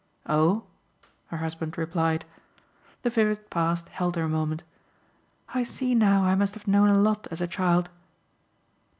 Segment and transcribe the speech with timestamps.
[0.25, 0.63] "Oh!"
[1.27, 2.25] her husband replied.
[3.03, 4.63] The vivid past held her a moment.
[5.53, 7.91] "I see now I must have known a lot as a child."